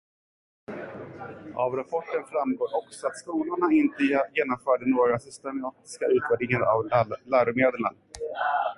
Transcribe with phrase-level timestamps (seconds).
[1.55, 7.95] Av rapporten framgår också att skolorna inte genomförde några systematiska utvärderingar av läromedlen.